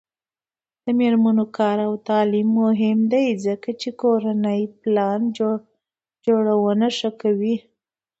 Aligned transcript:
د 0.83 0.85
میرمنو 0.99 1.45
کار 1.57 1.77
او 1.87 1.93
تعلیم 2.09 2.49
مهم 2.63 2.99
دی 3.11 3.25
ځکه 3.45 3.69
چې 3.81 3.89
کورنۍ 4.01 4.61
پلان 4.81 5.21
جوړونه 6.25 6.87
ښه 6.97 7.09
کوي. 7.21 7.55